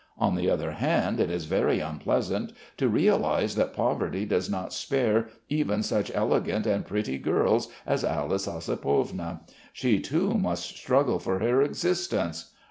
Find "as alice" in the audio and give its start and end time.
7.85-8.47